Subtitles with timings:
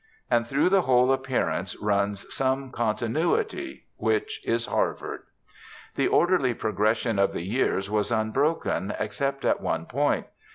[0.31, 5.21] And through the whole appearance runs some continuity, which is Harvard.
[5.93, 10.25] The orderly progression of the years was unbroken, except at one point.